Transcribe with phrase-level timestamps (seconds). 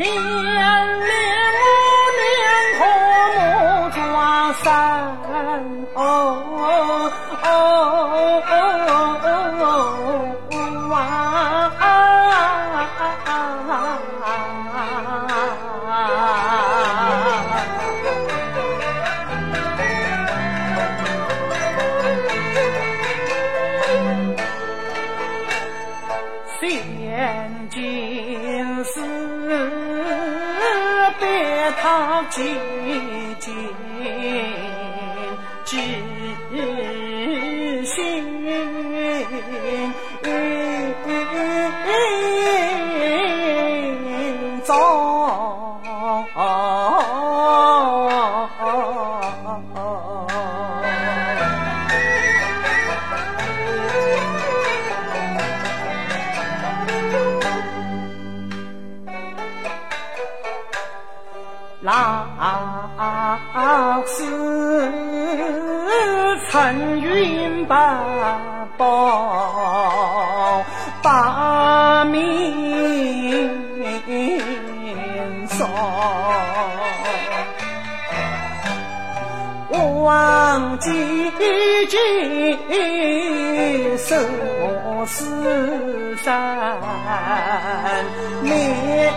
[0.00, 1.68] 连我
[2.16, 2.24] 两
[2.78, 2.80] 口
[3.36, 3.38] 母
[3.90, 3.98] 抓
[4.54, 4.64] 三，
[5.94, 6.00] 哦
[6.56, 7.12] 哦
[7.42, 7.46] 哦
[11.42, 11.76] 啊！
[27.70, 29.19] 今是。
[31.72, 32.42] 他姐
[33.38, 33.50] 姐
[61.92, 62.24] 老
[64.06, 64.22] 师
[66.48, 67.98] 层云八
[68.78, 70.62] 宝
[71.02, 72.22] 把命
[75.48, 75.68] 送，
[80.04, 81.32] 忘记
[81.88, 81.98] 今
[83.98, 84.16] 生
[85.06, 86.78] 死山
[88.42, 89.10] 灭。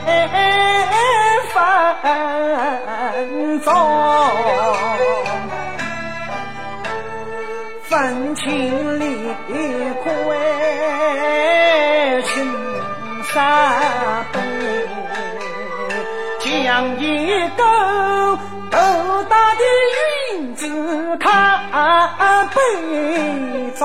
[13.33, 14.39] 山北，
[16.39, 17.03] 将一
[17.57, 17.57] 根
[18.69, 18.77] 斗
[19.23, 19.61] 大的
[20.29, 20.61] 云子
[21.17, 21.27] 看
[22.53, 22.55] 北
[23.71, 23.81] 中，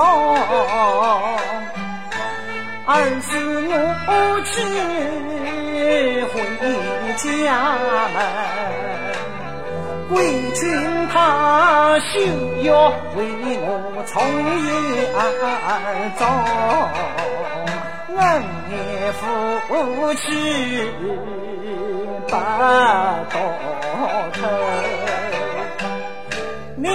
[2.85, 3.29] 儿子
[4.05, 4.09] 我
[4.45, 4.47] 去
[6.31, 6.35] 回
[7.17, 7.25] 家
[8.13, 8.15] 门。
[10.11, 10.15] 为
[10.53, 10.59] 君
[11.11, 12.07] 他休
[12.61, 12.69] 要
[13.15, 13.17] 为
[13.61, 13.67] 我
[14.05, 14.13] 从
[14.65, 14.67] 言
[16.19, 16.21] 中，
[17.55, 17.58] 恩
[18.29, 18.35] 爱
[19.13, 20.21] 夫妻
[20.99, 22.37] 不到
[23.31, 23.33] 头，
[26.75, 26.85] 鸟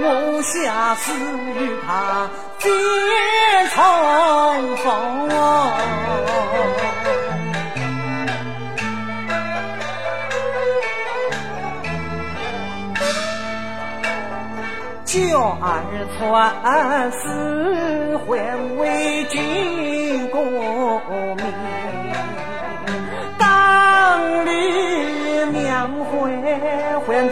[0.00, 1.86] 我下死与他
[2.58, 2.70] 结
[3.74, 3.78] 重
[4.78, 4.86] 逢。
[15.04, 15.14] 娇
[15.60, 15.66] 儿
[16.16, 16.18] 传
[17.10, 18.28] 世还
[18.78, 18.80] 为
[19.24, 19.38] 君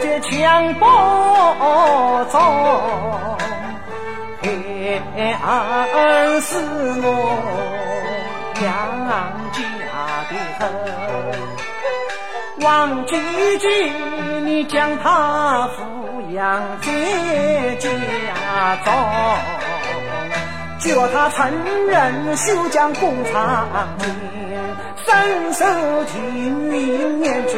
[0.09, 2.33] 还还在襁褓中，
[5.21, 6.57] 还是
[7.01, 7.05] 我
[8.63, 8.65] 养
[9.51, 9.59] 家
[10.29, 10.61] 的很，
[12.61, 13.11] 王姐
[13.59, 13.67] 姐，
[14.43, 15.77] 你将他抚。
[16.31, 16.91] 养在
[17.79, 17.89] 家
[18.85, 18.93] 中，
[20.77, 21.51] 叫他成
[21.87, 23.67] 人休将工厂
[23.97, 24.05] 进，
[25.09, 25.65] 伸手
[26.05, 27.53] 听云念酒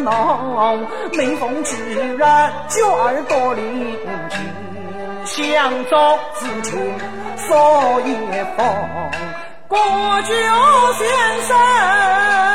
[0.00, 2.18] 浓，每逢节日
[2.68, 3.96] 九儿多领
[4.28, 4.40] 情，
[5.24, 6.76] 相照之情
[7.46, 8.12] 说一
[8.56, 8.66] 封，
[9.68, 9.78] 过
[10.22, 10.34] 酒
[10.98, 11.06] 先
[11.46, 12.49] 生。